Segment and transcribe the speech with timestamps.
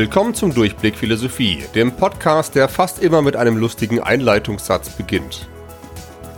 [0.00, 5.46] Willkommen zum Durchblick Philosophie, dem Podcast, der fast immer mit einem lustigen Einleitungssatz beginnt.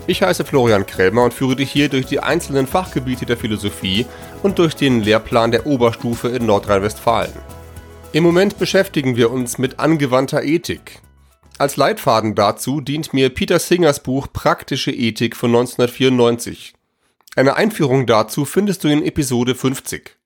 [0.09, 4.05] Ich heiße Florian Krämer und führe dich hier durch die einzelnen Fachgebiete der Philosophie
[4.43, 7.31] und durch den Lehrplan der Oberstufe in Nordrhein-Westfalen.
[8.11, 10.99] Im Moment beschäftigen wir uns mit angewandter Ethik.
[11.57, 16.75] Als Leitfaden dazu dient mir Peter Singers Buch Praktische Ethik von 1994.
[17.37, 20.17] Eine Einführung dazu findest du in Episode 50.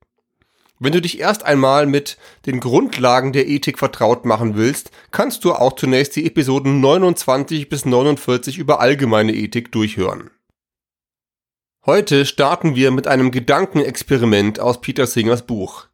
[0.79, 5.55] Wenn du dich erst einmal mit den Grundlagen der Ethik vertraut machen willst, kannst du
[5.55, 10.31] auch zunächst die Episoden 29 bis 49 über allgemeine Ethik durchhören.
[11.87, 15.87] Heute starten wir mit einem Gedankenexperiment aus Peter Singers Buch.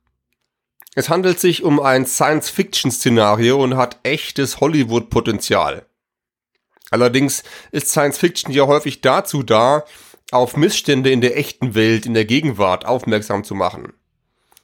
[0.94, 5.86] Es handelt sich um ein Science-Fiction-Szenario und hat echtes Hollywood-Potenzial.
[6.90, 9.84] Allerdings ist Science-Fiction ja häufig dazu da,
[10.32, 13.92] auf Missstände in der echten Welt, in der Gegenwart aufmerksam zu machen.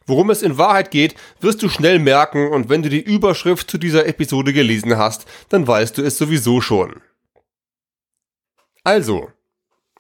[0.08, 3.76] Worum es in Wahrheit geht, wirst du schnell merken und wenn du die Überschrift zu
[3.76, 7.02] dieser Episode gelesen hast, dann weißt du es sowieso schon.
[8.84, 9.30] Also,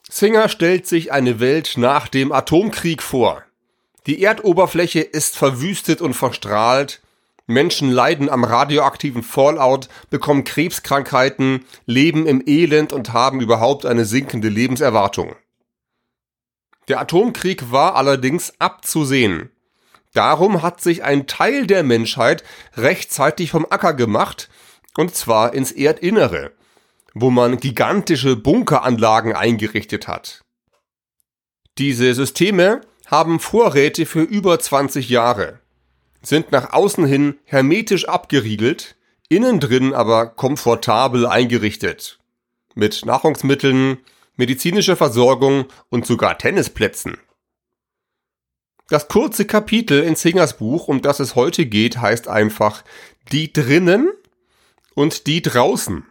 [0.08, 3.44] Singer stellt sich eine Welt nach dem Atomkrieg vor.
[4.06, 7.02] Die Erdoberfläche ist verwüstet und verstrahlt,
[7.46, 14.48] Menschen leiden am radioaktiven Fallout, bekommen Krebskrankheiten, leben im Elend und haben überhaupt eine sinkende
[14.48, 15.36] Lebenserwartung.
[16.88, 19.50] Der Atomkrieg war allerdings abzusehen.
[20.18, 22.42] Darum hat sich ein Teil der Menschheit
[22.76, 24.48] rechtzeitig vom Acker gemacht,
[24.96, 26.50] und zwar ins Erdinnere,
[27.14, 30.42] wo man gigantische Bunkeranlagen eingerichtet hat.
[31.78, 35.60] Diese Systeme haben Vorräte für über 20 Jahre,
[36.20, 38.96] sind nach außen hin hermetisch abgeriegelt,
[39.28, 42.18] innen drin aber komfortabel eingerichtet.
[42.74, 43.98] Mit Nahrungsmitteln,
[44.34, 47.18] medizinischer Versorgung und sogar Tennisplätzen.
[48.88, 52.84] Das kurze Kapitel in Singers Buch, um das es heute geht, heißt einfach
[53.32, 54.08] die drinnen
[54.94, 56.06] und die draußen.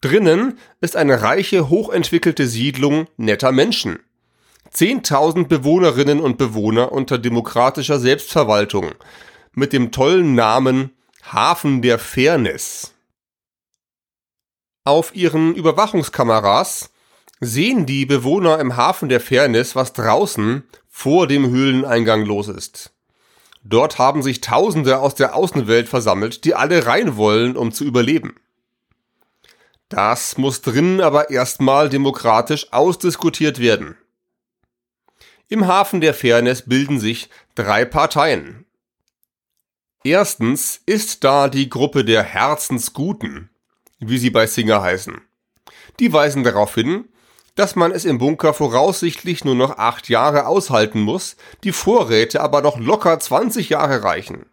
[0.00, 4.00] Drinnen ist eine reiche, hochentwickelte Siedlung netter Menschen.
[4.70, 8.94] Zehntausend Bewohnerinnen und Bewohner unter demokratischer Selbstverwaltung
[9.52, 10.90] mit dem tollen Namen
[11.22, 12.94] Hafen der Fairness.
[14.84, 16.91] Auf ihren Überwachungskameras
[17.44, 22.92] sehen die Bewohner im Hafen der Fairness, was draußen vor dem Höhleneingang los ist.
[23.64, 28.36] Dort haben sich Tausende aus der Außenwelt versammelt, die alle rein wollen, um zu überleben.
[29.88, 33.96] Das muss drinnen aber erstmal demokratisch ausdiskutiert werden.
[35.48, 38.66] Im Hafen der Fairness bilden sich drei Parteien.
[40.04, 43.50] Erstens ist da die Gruppe der Herzensguten,
[43.98, 45.20] wie sie bei Singer heißen.
[45.98, 47.08] Die weisen darauf hin,
[47.54, 52.62] dass man es im Bunker voraussichtlich nur noch acht Jahre aushalten muss, die Vorräte aber
[52.62, 54.46] noch locker 20 Jahre reichen.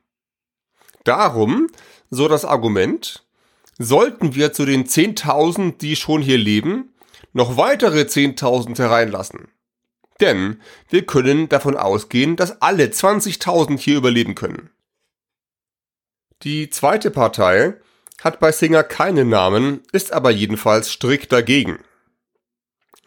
[1.03, 1.67] Darum,
[2.09, 3.25] so das Argument,
[3.77, 6.93] sollten wir zu den 10.000, die schon hier leben,
[7.31, 9.47] noch weitere 10.000 hereinlassen.
[10.19, 14.69] Denn wir können davon ausgehen, dass alle 20.000 hier überleben können.
[16.43, 17.75] Die zweite Partei
[18.21, 21.79] hat bei Singer keinen Namen, ist aber jedenfalls strikt dagegen.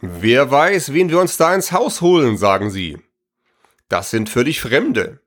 [0.05, 2.99] Wer weiß, wen wir uns da ins Haus holen, sagen sie.
[3.89, 5.21] Das sind völlig Fremde.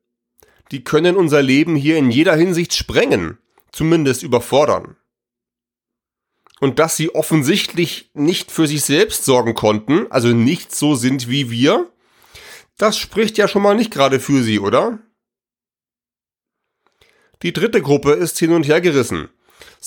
[0.72, 3.38] Die können unser Leben hier in jeder Hinsicht sprengen,
[3.72, 4.98] zumindest überfordern.
[6.60, 11.50] Und dass sie offensichtlich nicht für sich selbst sorgen konnten, also nicht so sind wie
[11.50, 11.90] wir,
[12.78, 15.00] das spricht ja schon mal nicht gerade für sie, oder?
[17.44, 19.30] Die dritte Gruppe ist hin und her gerissen.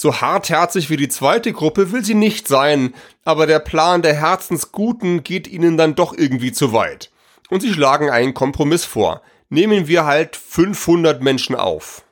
[0.00, 2.94] So hartherzig wie die zweite Gruppe will sie nicht sein,
[3.24, 7.10] aber der Plan der Herzensguten geht ihnen dann doch irgendwie zu weit.
[7.50, 9.22] Und sie schlagen einen Kompromiss vor.
[9.48, 12.04] Nehmen wir halt 500 Menschen auf.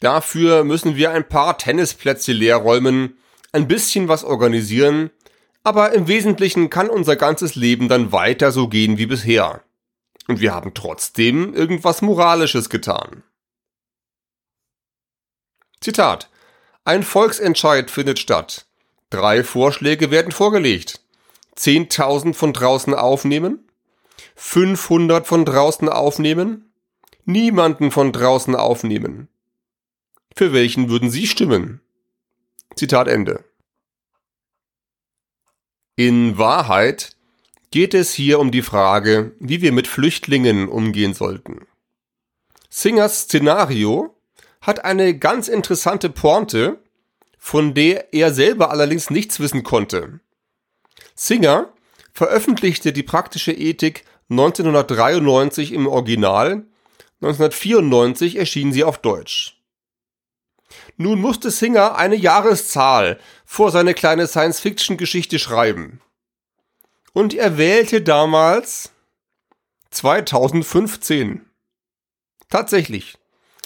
[0.00, 3.18] Dafür müssen wir ein paar Tennisplätze leer räumen,
[3.52, 5.10] ein bisschen was organisieren,
[5.64, 9.64] aber im Wesentlichen kann unser ganzes Leben dann weiter so gehen wie bisher.
[10.28, 13.22] Und wir haben trotzdem irgendwas Moralisches getan.
[15.82, 16.30] Zitat
[16.88, 18.66] ein Volksentscheid findet statt.
[19.10, 21.02] Drei Vorschläge werden vorgelegt.
[21.58, 23.68] 10.000 von draußen aufnehmen,
[24.36, 26.72] 500 von draußen aufnehmen,
[27.26, 29.28] niemanden von draußen aufnehmen.
[30.34, 31.82] Für welchen würden Sie stimmen?
[32.74, 33.44] Zitat Ende.
[35.94, 37.16] In Wahrheit
[37.70, 41.66] geht es hier um die Frage, wie wir mit Flüchtlingen umgehen sollten.
[42.70, 44.17] Singers Szenario
[44.68, 46.78] hat eine ganz interessante Pointe,
[47.38, 50.20] von der er selber allerdings nichts wissen konnte.
[51.14, 51.72] Singer
[52.12, 56.66] veröffentlichte die praktische Ethik 1993 im Original,
[57.22, 59.58] 1994 erschien sie auf Deutsch.
[60.98, 66.02] Nun musste Singer eine Jahreszahl vor seine kleine Science-Fiction-Geschichte schreiben.
[67.14, 68.92] Und er wählte damals
[69.90, 71.46] 2015.
[72.50, 73.16] Tatsächlich.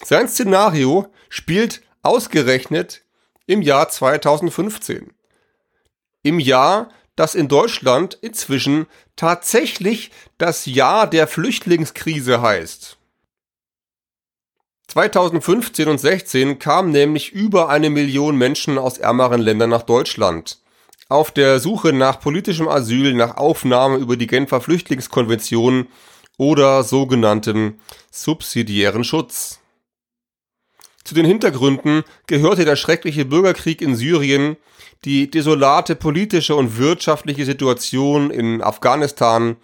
[0.04, 3.02] Sein Szenario spielt ausgerechnet
[3.46, 5.12] im Jahr 2015.
[6.22, 12.99] Im Jahr, das in Deutschland inzwischen tatsächlich das Jahr der Flüchtlingskrise heißt.
[14.88, 20.58] 2015 und 16 kamen nämlich über eine Million Menschen aus ärmeren Ländern nach Deutschland.
[21.08, 25.88] Auf der Suche nach politischem Asyl, nach Aufnahme über die Genfer Flüchtlingskonvention
[26.37, 27.78] oder sogenanntem
[28.10, 29.62] subsidiären Schutz.
[31.04, 34.56] Zu den Hintergründen gehörte der schreckliche Bürgerkrieg in Syrien,
[35.04, 39.56] die desolate politische und wirtschaftliche Situation in Afghanistan,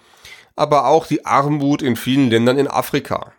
[0.57, 3.33] aber auch die Armut in vielen Ländern in Afrika.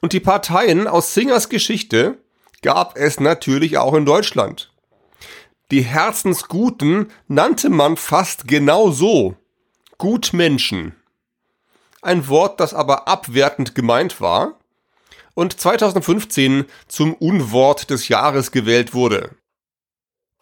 [0.00, 2.18] Und die Parteien aus Singers Geschichte
[2.62, 4.72] gab es natürlich auch in Deutschland.
[5.70, 9.36] Die Herzensguten nannte man fast genau so.
[9.98, 10.96] Gutmenschen.
[12.02, 14.59] Ein Wort, das aber abwertend gemeint war
[15.40, 19.36] und 2015 zum Unwort des Jahres gewählt wurde.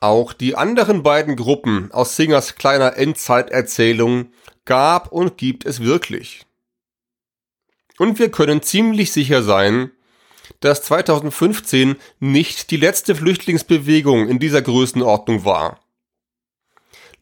[0.01, 4.33] Auch die anderen beiden Gruppen aus Singers kleiner Endzeiterzählung
[4.65, 6.47] gab und gibt es wirklich.
[7.97, 9.93] Und wir können ziemlich sicher sein,
[10.59, 15.79] dass 2015 nicht die letzte Flüchtlingsbewegung in dieser Größenordnung war.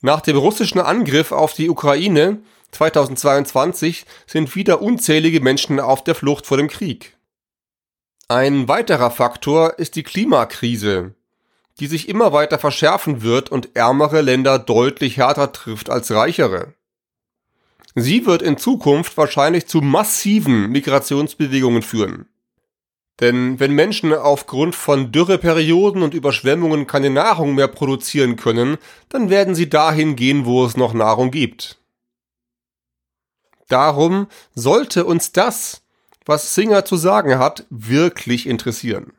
[0.00, 2.40] Nach dem russischen Angriff auf die Ukraine
[2.70, 7.15] 2022 sind wieder unzählige Menschen auf der Flucht vor dem Krieg.
[8.28, 11.14] Ein weiterer Faktor ist die Klimakrise,
[11.78, 16.75] die sich immer weiter verschärfen wird und ärmere Länder deutlich härter trifft als reichere.
[17.94, 22.26] Sie wird in Zukunft wahrscheinlich zu massiven Migrationsbewegungen führen.
[23.20, 28.76] Denn wenn Menschen aufgrund von Dürreperioden und Überschwemmungen keine Nahrung mehr produzieren können,
[29.08, 31.78] dann werden sie dahin gehen, wo es noch Nahrung gibt.
[33.69, 35.85] Darum sollte uns das,
[36.26, 39.12] was Singer zu sagen hat, wirklich interessieren.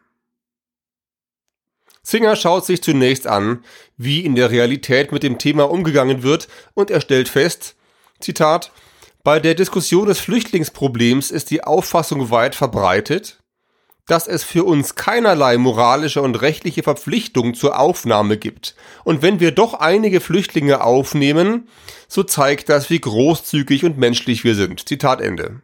[2.04, 3.64] Singer schaut sich zunächst an,
[3.98, 7.76] wie in der Realität mit dem Thema umgegangen wird und er stellt fest,
[8.20, 8.72] Zitat,
[9.24, 13.40] bei der Diskussion des Flüchtlingsproblems ist die Auffassung weit verbreitet,
[14.06, 18.76] dass es für uns keinerlei moralische und rechtliche Verpflichtung zur Aufnahme gibt.
[19.04, 21.68] Und wenn wir doch einige Flüchtlinge aufnehmen,
[22.08, 24.88] so zeigt das, wie großzügig und menschlich wir sind.
[24.88, 25.62] Zitat Ende.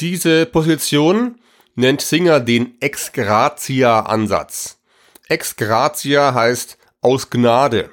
[0.00, 1.40] Diese Position
[1.76, 4.80] nennt Singer den Ex gratia Ansatz.
[5.28, 7.90] Ex gratia heißt aus Gnade.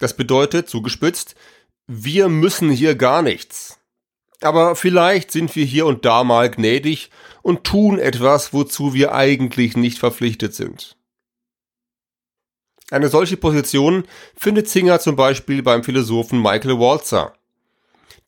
[0.00, 1.36] Das bedeutet, zugespitzt,
[1.86, 3.78] wir müssen hier gar nichts.
[4.40, 7.10] Aber vielleicht sind wir hier und da mal gnädig
[7.42, 10.96] und tun etwas, wozu wir eigentlich nicht verpflichtet sind.
[12.90, 14.04] Eine solche Position
[14.36, 17.34] findet Singer zum Beispiel beim Philosophen Michael Walzer.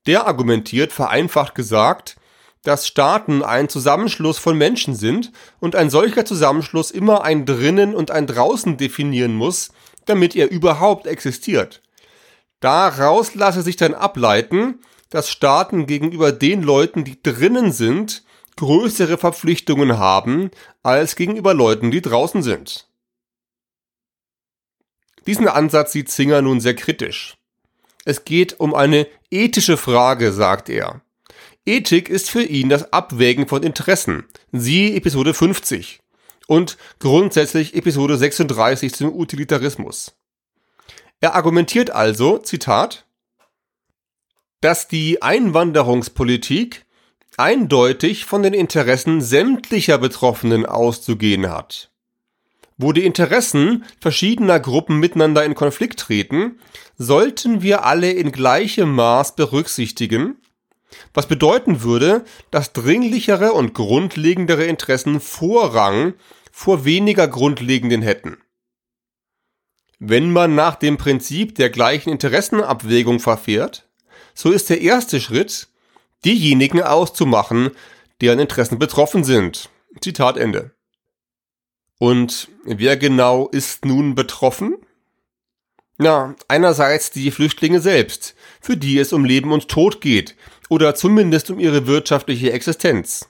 [0.06, 2.16] Der argumentiert vereinfacht gesagt,
[2.64, 5.30] dass Staaten ein Zusammenschluss von Menschen sind
[5.60, 9.70] und ein solcher Zusammenschluss immer ein drinnen und ein draußen definieren muss,
[10.06, 11.82] damit er überhaupt existiert.
[12.60, 14.80] Daraus lasse sich dann ableiten,
[15.10, 18.24] dass Staaten gegenüber den Leuten, die drinnen sind,
[18.56, 20.50] größere Verpflichtungen haben
[20.82, 22.88] als gegenüber Leuten, die draußen sind.
[25.26, 27.36] Diesen Ansatz sieht Singer nun sehr kritisch.
[28.04, 31.00] Es geht um eine ethische Frage, sagt er.
[31.66, 34.24] Ethik ist für ihn das Abwägen von Interessen.
[34.52, 36.00] Siehe Episode 50
[36.46, 40.14] und grundsätzlich Episode 36 zum Utilitarismus.
[41.20, 43.06] Er argumentiert also, Zitat,
[44.60, 46.84] dass die Einwanderungspolitik
[47.38, 51.90] eindeutig von den Interessen sämtlicher Betroffenen auszugehen hat.
[52.76, 56.58] Wo die Interessen verschiedener Gruppen miteinander in Konflikt treten,
[56.98, 60.36] sollten wir alle in gleichem Maß berücksichtigen,
[61.12, 66.14] was bedeuten würde, dass dringlichere und grundlegendere Interessen Vorrang
[66.52, 68.38] vor weniger grundlegenden hätten.
[69.98, 73.88] Wenn man nach dem Prinzip der gleichen Interessenabwägung verfährt,
[74.34, 75.68] so ist der erste Schritt,
[76.24, 77.70] diejenigen auszumachen,
[78.20, 79.70] deren Interessen betroffen sind.
[80.00, 80.72] Zitat Ende.
[81.98, 84.76] Und wer genau ist nun betroffen?
[85.96, 90.34] Na, einerseits die Flüchtlinge selbst, für die es um Leben und Tod geht,
[90.68, 93.28] oder zumindest um ihre wirtschaftliche Existenz.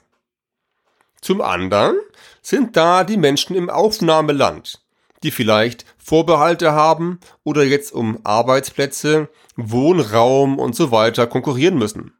[1.21, 1.97] Zum anderen
[2.43, 4.83] sind da die Menschen im Aufnahmeland,
[5.23, 12.13] die vielleicht Vorbehalte haben oder jetzt um Arbeitsplätze, Wohnraum und so weiter konkurrieren müssen.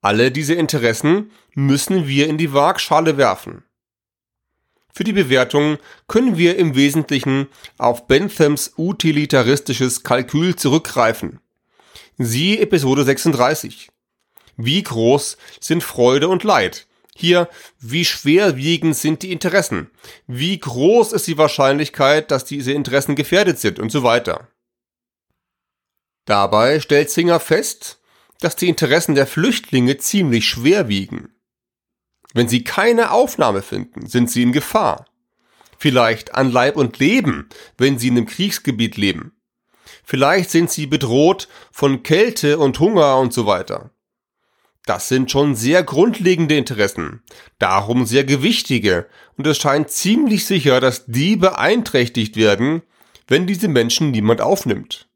[0.00, 3.64] Alle diese Interessen müssen wir in die Waagschale werfen.
[4.92, 7.48] Für die Bewertung können wir im Wesentlichen
[7.78, 11.40] auf Benthams utilitaristisches Kalkül zurückgreifen.
[12.16, 13.90] Siehe Episode 36.
[14.56, 16.86] Wie groß sind Freude und Leid?
[17.16, 17.48] Hier,
[17.80, 19.90] wie schwerwiegend sind die Interessen?
[20.28, 24.46] Wie groß ist die Wahrscheinlichkeit, dass diese Interessen gefährdet sind und so weiter?
[26.24, 28.00] Dabei stellt Singer fest,
[28.38, 31.34] dass die Interessen der Flüchtlinge ziemlich schwer wiegen.
[32.32, 35.06] Wenn sie keine Aufnahme finden, sind sie in Gefahr.
[35.78, 39.32] Vielleicht an Leib und Leben, wenn sie in einem Kriegsgebiet leben.
[40.04, 43.90] Vielleicht sind sie bedroht von Kälte und Hunger und so weiter.
[44.86, 47.22] Das sind schon sehr grundlegende Interessen,
[47.58, 49.06] darum sehr gewichtige,
[49.36, 52.82] und es scheint ziemlich sicher, dass die beeinträchtigt werden,
[53.26, 55.08] wenn diese Menschen niemand aufnimmt.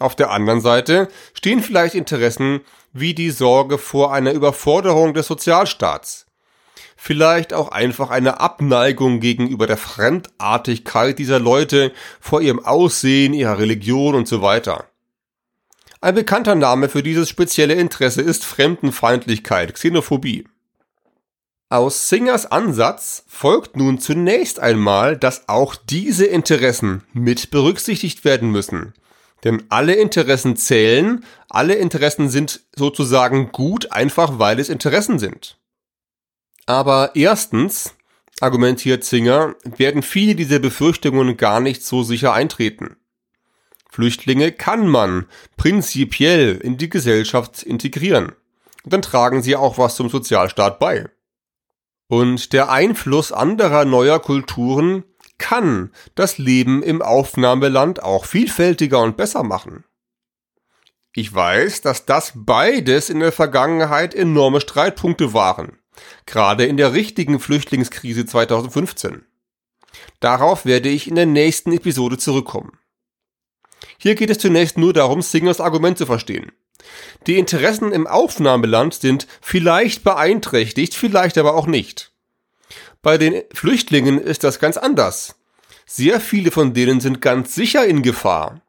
[0.00, 6.26] Auf der anderen Seite stehen vielleicht Interessen wie die Sorge vor einer Überforderung des Sozialstaats.
[7.06, 14.14] Vielleicht auch einfach eine Abneigung gegenüber der Fremdartigkeit dieser Leute vor ihrem Aussehen, ihrer Religion
[14.14, 14.86] und so weiter.
[16.00, 20.48] Ein bekannter Name für dieses spezielle Interesse ist Fremdenfeindlichkeit, Xenophobie.
[21.68, 28.94] Aus Singers Ansatz folgt nun zunächst einmal, dass auch diese Interessen mit berücksichtigt werden müssen,
[29.44, 35.58] denn alle Interessen zählen, alle Interessen sind sozusagen gut, einfach weil es Interessen sind.
[36.66, 37.94] Aber erstens,
[38.40, 42.96] argumentiert Singer, werden viele dieser Befürchtungen gar nicht so sicher eintreten.
[43.90, 48.32] Flüchtlinge kann man prinzipiell in die Gesellschaft integrieren.
[48.82, 51.08] Und dann tragen sie auch was zum Sozialstaat bei.
[52.08, 55.04] Und der Einfluss anderer neuer Kulturen
[55.38, 59.84] kann das Leben im Aufnahmeland auch vielfältiger und besser machen.
[61.12, 65.78] Ich weiß, dass das beides in der Vergangenheit enorme Streitpunkte waren,
[66.26, 69.24] gerade in der richtigen Flüchtlingskrise 2015.
[70.20, 72.78] Darauf werde ich in der nächsten Episode zurückkommen.
[73.98, 76.52] Hier geht es zunächst nur darum, Singers Argument zu verstehen.
[77.26, 82.12] Die Interessen im Aufnahmeland sind vielleicht beeinträchtigt, vielleicht aber auch nicht.
[83.02, 85.36] Bei den Flüchtlingen ist das ganz anders.
[85.86, 88.62] Sehr viele von denen sind ganz sicher in Gefahr.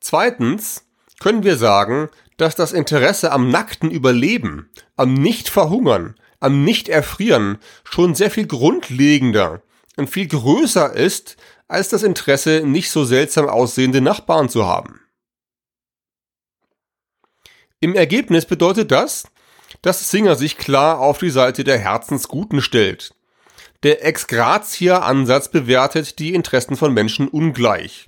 [0.00, 0.84] Zweitens
[1.20, 8.30] können wir sagen, dass das Interesse am nackten Überleben, am Nicht-Verhungern, am Nicht-Erfrieren schon sehr
[8.30, 9.62] viel grundlegender
[9.96, 11.36] und viel größer ist,
[11.68, 15.00] als das Interesse, nicht so seltsam aussehende Nachbarn zu haben.
[17.80, 19.24] Im Ergebnis bedeutet das,
[19.80, 23.14] dass Singer sich klar auf die Seite der Herzensguten stellt.
[23.82, 28.06] Der Ex-Gratia-Ansatz bewertet die Interessen von Menschen ungleich.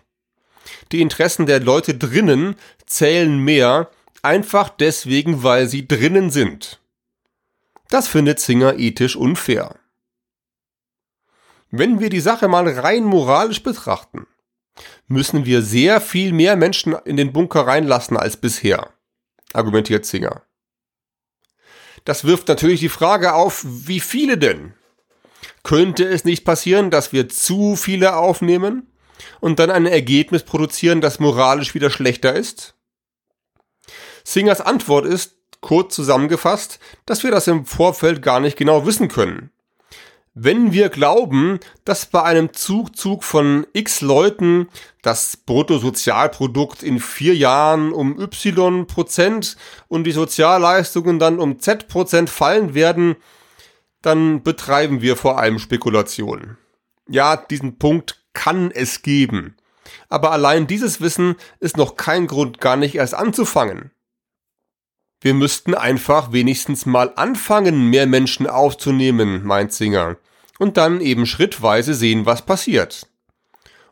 [0.93, 2.55] Die Interessen der Leute drinnen
[2.87, 3.91] zählen mehr,
[4.25, 6.81] einfach deswegen, weil sie drinnen sind.
[7.91, 9.77] Das findet Singer ethisch unfair.
[11.71, 14.27] Wenn wir die Sache mal rein moralisch betrachten,
[15.07, 18.91] müssen wir sehr viel mehr Menschen in den Bunker reinlassen als bisher,
[19.53, 20.43] argumentiert Singer.
[22.05, 24.75] Das wirft natürlich die Frage auf, wie viele denn?
[25.63, 28.93] Könnte es nicht passieren, dass wir zu viele aufnehmen
[29.41, 32.75] und dann ein Ergebnis produzieren, das moralisch wieder schlechter ist?
[34.25, 39.51] Singers Antwort ist, kurz zusammengefasst, dass wir das im Vorfeld gar nicht genau wissen können.
[40.37, 44.69] Wenn wir glauben, dass bei einem Zugzug von x Leuten
[45.03, 52.29] das Bruttosozialprodukt in vier Jahren um y Prozent und die Sozialleistungen dann um z Prozent
[52.31, 53.15] fallen werden,
[54.03, 56.59] dann betreiben wir vor allem Spekulationen.
[57.09, 59.57] Ja, diesen Punkt kann es geben.
[60.09, 63.93] Aber allein dieses Wissen ist noch kein Grund, gar nicht erst anzufangen.
[65.25, 70.19] Wir müssten einfach wenigstens mal anfangen, mehr Menschen aufzunehmen, meint Singer,
[70.59, 73.07] und dann eben schrittweise sehen, was passiert.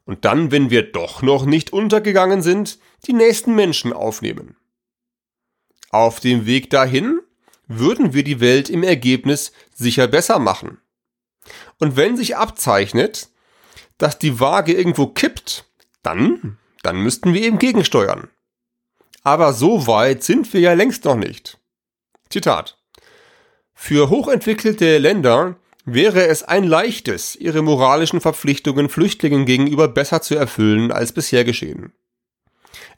[0.04, 4.56] Und dann, wenn wir doch noch nicht untergegangen sind, die nächsten Menschen aufnehmen.
[5.88, 7.20] Auf dem Weg dahin
[7.66, 10.82] würden wir die Welt im Ergebnis sicher besser machen.
[11.78, 13.30] Und wenn sich abzeichnet,
[13.96, 15.64] dass die Waage irgendwo kippt,
[16.02, 18.28] dann, dann müssten wir eben gegensteuern.
[19.22, 21.58] Aber so weit sind wir ja längst noch nicht.
[22.28, 22.78] Zitat.
[23.74, 30.92] Für hochentwickelte Länder wäre es ein leichtes, ihre moralischen Verpflichtungen Flüchtlingen gegenüber besser zu erfüllen
[30.92, 31.92] als bisher geschehen.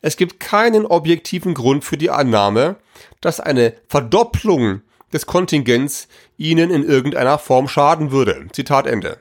[0.00, 2.76] Es gibt keinen objektiven Grund für die Annahme,
[3.20, 8.46] dass eine Verdopplung des Kontingents ihnen in irgendeiner Form schaden würde.
[8.52, 9.18] Zitat Ende.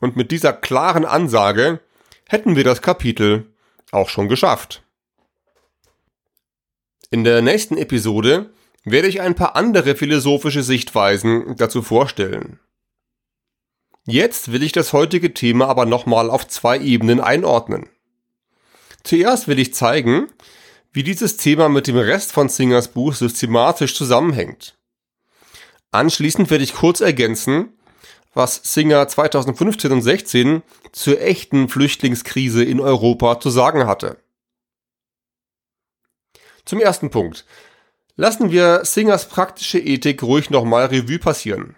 [0.00, 1.80] Und mit dieser klaren Ansage
[2.26, 3.46] hätten wir das Kapitel
[3.90, 4.82] auch schon geschafft.
[7.10, 8.50] In der nächsten Episode
[8.84, 12.60] werde ich ein paar andere philosophische Sichtweisen dazu vorstellen.
[14.04, 17.88] Jetzt will ich das heutige Thema aber nochmal auf zwei Ebenen einordnen.
[19.04, 20.26] Zuerst will ich zeigen,
[20.92, 24.76] wie dieses Thema mit dem Rest von Singers Buch systematisch zusammenhängt.
[25.90, 27.70] Anschließend werde ich kurz ergänzen,
[28.34, 30.62] was Singer 2015 und 16
[30.92, 34.18] zur echten Flüchtlingskrise in Europa zu sagen hatte.
[36.68, 37.46] Zum ersten Punkt.
[38.16, 41.76] Lassen wir Singers praktische Ethik ruhig nochmal Revue passieren.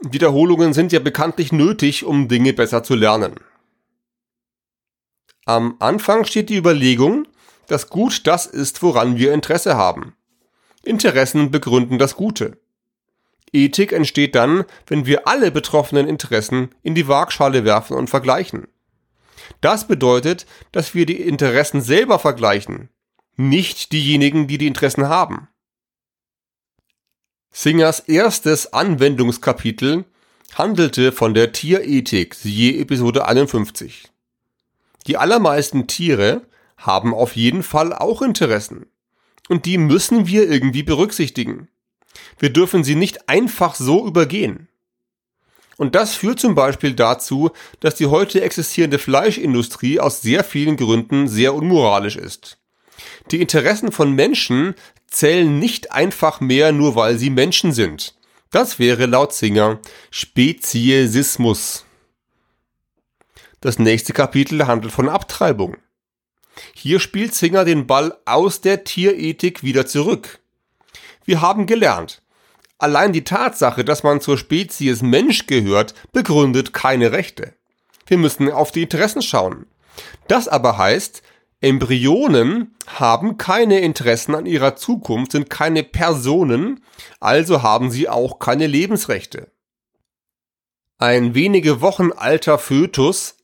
[0.00, 3.36] Wiederholungen sind ja bekanntlich nötig, um Dinge besser zu lernen.
[5.44, 7.28] Am Anfang steht die Überlegung,
[7.68, 10.16] dass Gut das ist, woran wir Interesse haben.
[10.82, 12.58] Interessen begründen das Gute.
[13.52, 18.66] Ethik entsteht dann, wenn wir alle betroffenen Interessen in die Waagschale werfen und vergleichen.
[19.60, 22.88] Das bedeutet, dass wir die Interessen selber vergleichen,
[23.36, 25.48] nicht diejenigen, die die Interessen haben.
[27.50, 30.04] Singers erstes Anwendungskapitel
[30.54, 34.10] handelte von der Tierethik, siehe Episode 51.
[35.06, 36.46] Die allermeisten Tiere
[36.76, 38.86] haben auf jeden Fall auch Interessen.
[39.48, 41.68] Und die müssen wir irgendwie berücksichtigen.
[42.38, 44.68] Wir dürfen sie nicht einfach so übergehen.
[45.76, 51.28] Und das führt zum Beispiel dazu, dass die heute existierende Fleischindustrie aus sehr vielen Gründen
[51.28, 52.58] sehr unmoralisch ist.
[53.30, 54.74] Die Interessen von Menschen
[55.08, 58.14] zählen nicht einfach mehr nur weil sie Menschen sind.
[58.50, 59.80] Das wäre laut Singer
[60.10, 61.84] Speziesismus.
[63.60, 65.76] Das nächste Kapitel handelt von Abtreibung.
[66.74, 70.40] Hier spielt Singer den Ball aus der Tierethik wieder zurück.
[71.24, 72.22] Wir haben gelernt,
[72.78, 77.54] allein die Tatsache, dass man zur Spezies Mensch gehört, begründet keine Rechte.
[78.06, 79.66] Wir müssen auf die Interessen schauen.
[80.28, 81.22] Das aber heißt,
[81.62, 86.84] Embryonen haben keine Interessen an ihrer Zukunft, sind keine Personen,
[87.20, 89.52] also haben sie auch keine Lebensrechte.
[90.98, 93.36] Ein wenige Wochen alter Fötus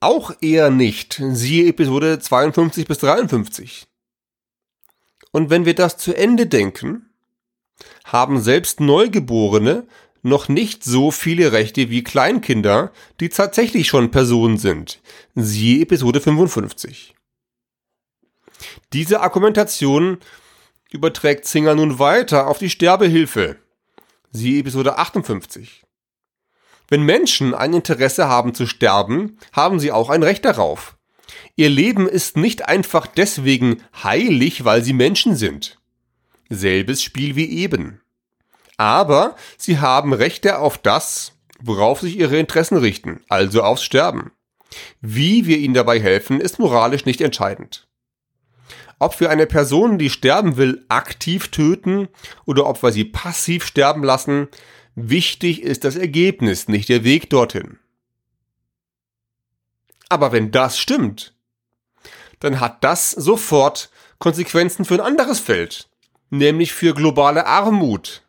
[0.00, 3.86] auch eher nicht, siehe Episode 52 bis 53.
[5.30, 7.10] Und wenn wir das zu Ende denken,
[8.04, 9.86] haben selbst Neugeborene
[10.22, 15.00] noch nicht so viele Rechte wie Kleinkinder, die tatsächlich schon Personen sind,
[15.36, 17.14] siehe Episode 55.
[18.92, 20.18] Diese Argumentation
[20.90, 23.56] überträgt Singer nun weiter auf die Sterbehilfe.
[24.32, 25.84] Siehe Episode 58.
[26.88, 30.96] Wenn Menschen ein Interesse haben zu sterben, haben sie auch ein Recht darauf.
[31.54, 35.78] Ihr Leben ist nicht einfach deswegen heilig, weil sie Menschen sind.
[36.48, 38.00] Selbes Spiel wie eben.
[38.76, 44.32] Aber sie haben Rechte auf das, worauf sich ihre Interessen richten, also aufs Sterben.
[45.00, 47.86] Wie wir ihnen dabei helfen, ist moralisch nicht entscheidend
[49.00, 52.08] ob wir eine Person, die sterben will, aktiv töten
[52.44, 54.48] oder ob wir sie passiv sterben lassen,
[54.94, 57.78] wichtig ist das Ergebnis, nicht der Weg dorthin.
[60.10, 61.34] Aber wenn das stimmt,
[62.40, 65.88] dann hat das sofort Konsequenzen für ein anderes Feld,
[66.28, 68.22] nämlich für globale Armut.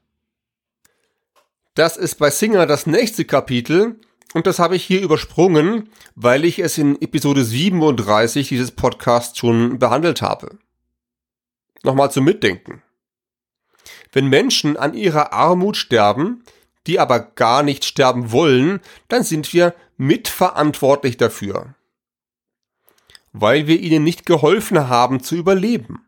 [1.73, 3.99] Das ist bei Singer das nächste Kapitel
[4.33, 9.79] und das habe ich hier übersprungen, weil ich es in Episode 37 dieses Podcasts schon
[9.79, 10.57] behandelt habe.
[11.83, 12.81] Nochmal zum Mitdenken.
[14.11, 16.43] Wenn Menschen an ihrer Armut sterben,
[16.87, 21.75] die aber gar nicht sterben wollen, dann sind wir mitverantwortlich dafür.
[23.33, 26.05] Weil wir ihnen nicht geholfen haben zu überleben.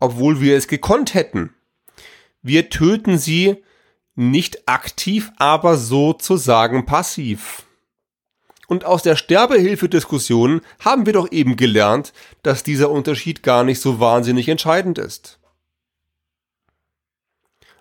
[0.00, 1.54] Obwohl wir es gekonnt hätten.
[2.42, 3.62] Wir töten sie
[4.16, 7.62] nicht aktiv, aber sozusagen passiv.
[8.66, 14.00] Und aus der Sterbehilfediskussion haben wir doch eben gelernt, dass dieser Unterschied gar nicht so
[14.00, 15.38] wahnsinnig entscheidend ist.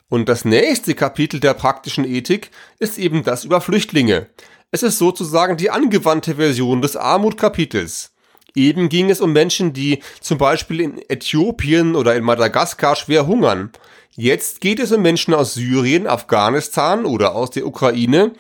[0.08, 4.30] Und das nächste Kapitel der praktischen Ethik ist eben das über Flüchtlinge.
[4.70, 8.12] Es ist sozusagen die angewandte Version des Armutkapitels.
[8.54, 13.72] Eben ging es um Menschen, die zum Beispiel in Äthiopien oder in Madagaskar schwer hungern
[14.18, 18.32] Jetzt geht es um Menschen aus Syrien, Afghanistan oder aus der Ukraine,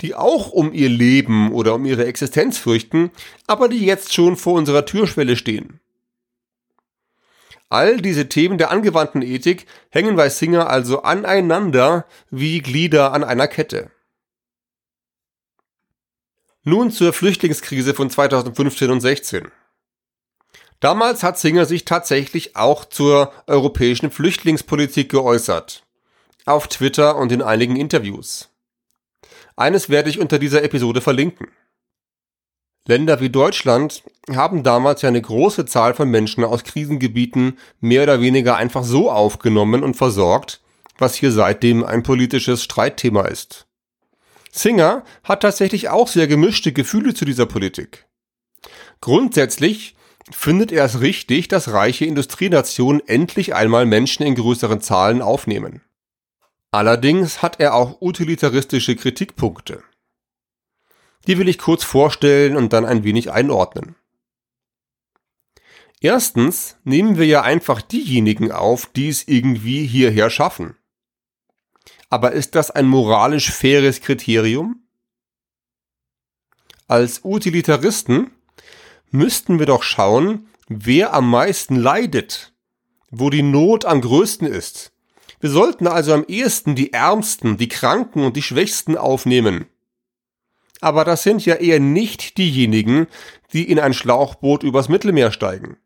[0.00, 3.10] die auch um ihr Leben oder um ihre Existenz fürchten,
[3.48, 5.80] aber die jetzt schon vor unserer Türschwelle stehen.
[7.68, 13.48] All diese Themen der angewandten Ethik hängen bei Singer also aneinander wie Glieder an einer
[13.48, 13.90] Kette.
[16.62, 19.48] Nun zur Flüchtlingskrise von 2015 und 16.
[20.84, 25.82] Damals hat Singer sich tatsächlich auch zur europäischen Flüchtlingspolitik geäußert.
[26.44, 28.50] Auf Twitter und in einigen Interviews.
[29.56, 31.48] Eines werde ich unter dieser Episode verlinken.
[32.86, 38.20] Länder wie Deutschland haben damals ja eine große Zahl von Menschen aus Krisengebieten mehr oder
[38.20, 40.60] weniger einfach so aufgenommen und versorgt,
[40.98, 43.66] was hier seitdem ein politisches Streitthema ist.
[44.52, 48.04] Singer hat tatsächlich auch sehr gemischte Gefühle zu dieser Politik.
[49.00, 49.96] Grundsätzlich
[50.30, 55.82] findet er es richtig, dass reiche Industrienationen endlich einmal Menschen in größeren Zahlen aufnehmen.
[56.70, 59.82] Allerdings hat er auch utilitaristische Kritikpunkte.
[61.26, 63.96] Die will ich kurz vorstellen und dann ein wenig einordnen.
[66.00, 70.76] Erstens nehmen wir ja einfach diejenigen auf, die es irgendwie hierher schaffen.
[72.10, 74.82] Aber ist das ein moralisch faires Kriterium?
[76.86, 78.30] Als Utilitaristen
[79.14, 82.52] müssten wir doch schauen, wer am meisten leidet,
[83.10, 84.92] wo die Not am größten ist.
[85.40, 89.66] Wir sollten also am ehesten die Ärmsten, die Kranken und die Schwächsten aufnehmen
[90.84, 93.06] aber das sind ja eher nicht diejenigen,
[93.54, 95.78] die in ein Schlauchboot übers Mittelmeer steigen.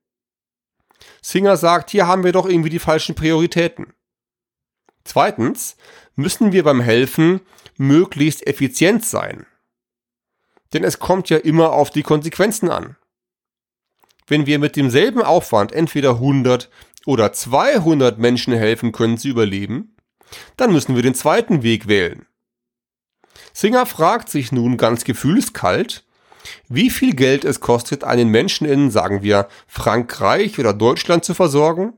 [1.23, 3.93] Singer sagt, hier haben wir doch irgendwie die falschen Prioritäten.
[5.05, 5.77] Zweitens
[6.17, 7.41] müssen wir beim Helfen
[7.77, 9.47] möglichst effizient sein.
[10.73, 12.97] Denn es kommt ja immer auf die Konsequenzen an.
[14.29, 16.71] Wenn wir mit demselben Aufwand entweder 100
[17.07, 19.97] oder 200 Menschen helfen können zu überleben,
[20.57, 22.27] dann müssen wir den zweiten Weg wählen.
[23.55, 26.05] Singer fragt sich nun ganz gefühlskalt,
[26.69, 31.95] wie viel Geld es kostet, einen Menschen in, sagen wir, Frankreich oder Deutschland zu versorgen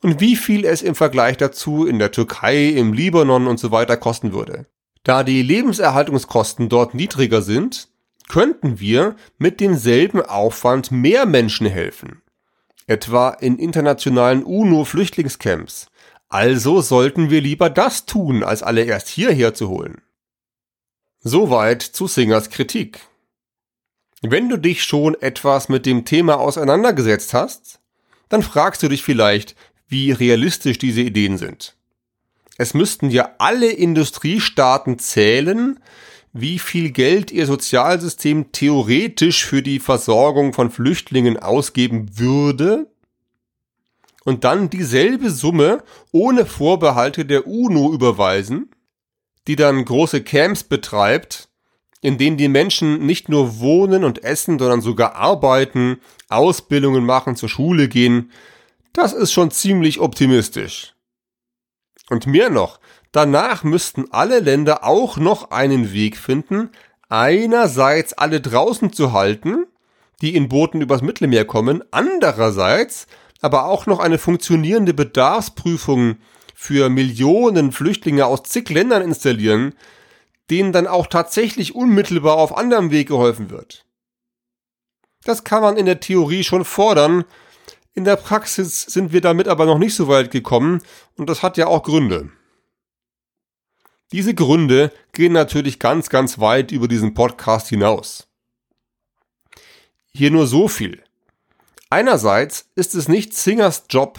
[0.00, 3.96] und wie viel es im Vergleich dazu in der Türkei, im Libanon und so weiter
[3.96, 4.66] kosten würde.
[5.04, 7.88] Da die Lebenserhaltungskosten dort niedriger sind,
[8.32, 12.22] könnten wir mit demselben Aufwand mehr Menschen helfen.
[12.86, 15.88] Etwa in internationalen UNO-Flüchtlingscamps.
[16.30, 20.00] Also sollten wir lieber das tun, als alle erst hierher zu holen.
[21.20, 23.00] Soweit zu Singers Kritik.
[24.22, 27.80] Wenn du dich schon etwas mit dem Thema auseinandergesetzt hast,
[28.30, 29.56] dann fragst du dich vielleicht,
[29.88, 31.76] wie realistisch diese Ideen sind.
[32.56, 35.78] Es müssten ja alle Industriestaaten zählen,
[36.32, 42.92] wie viel Geld ihr Sozialsystem theoretisch für die Versorgung von Flüchtlingen ausgeben würde,
[44.24, 48.70] und dann dieselbe Summe ohne Vorbehalte der UNO überweisen,
[49.46, 51.48] die dann große Camps betreibt,
[52.00, 57.48] in denen die Menschen nicht nur wohnen und essen, sondern sogar arbeiten, Ausbildungen machen, zur
[57.48, 58.30] Schule gehen,
[58.92, 60.94] das ist schon ziemlich optimistisch.
[62.10, 62.78] Und mehr noch,
[63.12, 66.70] danach müssten alle Länder auch noch einen Weg finden,
[67.08, 69.66] einerseits alle draußen zu halten,
[70.22, 73.06] die in Booten übers Mittelmeer kommen, andererseits
[73.40, 76.16] aber auch noch eine funktionierende Bedarfsprüfung
[76.54, 79.74] für Millionen Flüchtlinge aus zig Ländern installieren,
[80.48, 83.84] denen dann auch tatsächlich unmittelbar auf anderem Weg geholfen wird.
[85.24, 87.24] Das kann man in der Theorie schon fordern,
[87.94, 90.80] in der Praxis sind wir damit aber noch nicht so weit gekommen
[91.16, 92.30] und das hat ja auch Gründe.
[94.12, 98.28] Diese Gründe gehen natürlich ganz, ganz weit über diesen Podcast hinaus.
[100.14, 101.02] Hier nur so viel.
[101.88, 104.18] Einerseits ist es nicht Singers Job,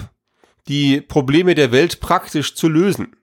[0.68, 3.16] die Probleme der Welt praktisch zu lösen.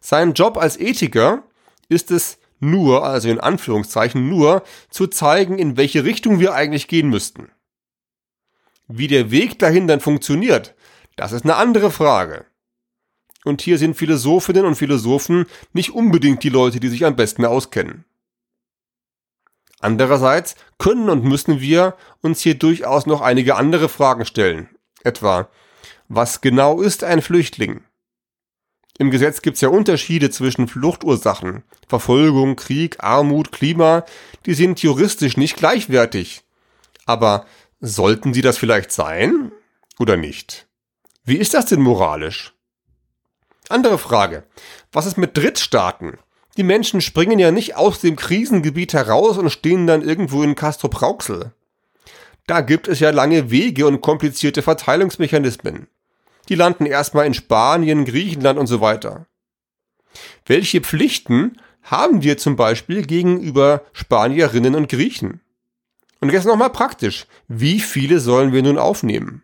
[0.00, 1.42] Sein Job als Ethiker
[1.88, 7.08] ist es nur, also in Anführungszeichen nur, zu zeigen, in welche Richtung wir eigentlich gehen
[7.08, 7.50] müssten.
[8.86, 10.74] Wie der Weg dahin dann funktioniert,
[11.16, 12.46] das ist eine andere Frage.
[13.44, 18.04] Und hier sind Philosophinnen und Philosophen nicht unbedingt die Leute, die sich am besten auskennen.
[19.80, 24.68] Andererseits können und müssen wir uns hier durchaus noch einige andere Fragen stellen.
[25.04, 25.48] Etwa,
[26.08, 27.82] was genau ist ein Flüchtling?
[28.98, 34.04] Im Gesetz gibt es ja Unterschiede zwischen Fluchtursachen, Verfolgung, Krieg, Armut, Klima,
[34.44, 36.42] die sind juristisch nicht gleichwertig.
[37.06, 37.46] Aber
[37.80, 39.52] sollten sie das vielleicht sein
[40.00, 40.66] oder nicht?
[41.24, 42.54] Wie ist das denn moralisch?
[43.68, 44.44] Andere Frage.
[44.92, 46.18] Was ist mit Drittstaaten?
[46.56, 50.88] Die Menschen springen ja nicht aus dem Krisengebiet heraus und stehen dann irgendwo in Castro
[50.88, 51.52] Brauxel.
[52.46, 55.88] Da gibt es ja lange Wege und komplizierte Verteilungsmechanismen
[56.48, 59.26] die landen erstmal in Spanien, Griechenland und so weiter.
[60.46, 65.40] Welche Pflichten haben wir zum Beispiel gegenüber Spanierinnen und Griechen?
[66.20, 67.26] Und jetzt nochmal praktisch.
[67.46, 69.42] Wie viele sollen wir nun aufnehmen?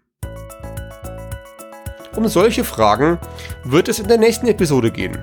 [2.16, 3.18] Um solche Fragen
[3.64, 5.22] wird es in der nächsten Episode gehen.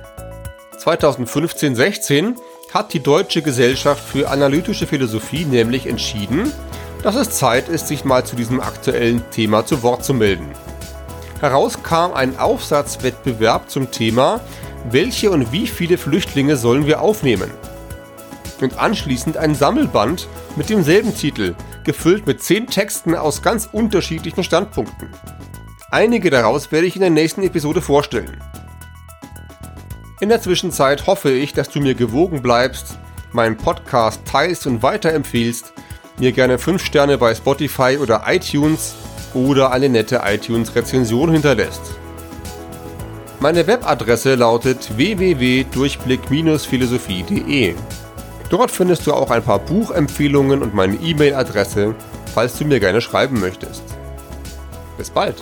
[0.78, 2.36] 2015-16
[2.74, 6.52] hat die Deutsche Gesellschaft für analytische Philosophie nämlich entschieden,
[7.04, 10.50] dass es Zeit ist, sich mal zu diesem aktuellen Thema zu Wort zu melden.
[11.40, 14.42] Heraus kam ein Aufsatzwettbewerb zum Thema
[14.90, 17.50] Welche und wie viele Flüchtlinge sollen wir aufnehmen?
[18.62, 25.10] und anschließend ein Sammelband mit demselben Titel, gefüllt mit 10 Texten aus ganz unterschiedlichen Standpunkten.
[25.92, 28.42] Einige daraus werde ich in der nächsten Episode vorstellen.
[30.22, 32.98] In der Zwischenzeit hoffe ich, dass du mir gewogen bleibst,
[33.34, 35.74] meinen Podcast teilst und weiterempfiehlst,
[36.18, 38.96] mir gerne 5 Sterne bei Spotify oder iTunes
[39.34, 41.82] oder eine nette iTunes-Rezension hinterlässt.
[43.42, 47.76] Meine Webadresse lautet www.durchblick-philosophie.de.
[48.50, 51.96] Dort findest du auch ein paar Buchempfehlungen und meine E-Mail-Adresse,
[52.34, 53.84] falls du mir gerne schreiben möchtest.
[54.98, 55.36] Bis bald!